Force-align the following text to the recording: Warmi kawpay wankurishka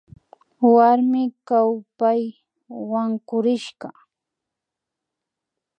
Warmi 0.73 1.21
kawpay 1.47 2.23
wankurishka 2.91 3.87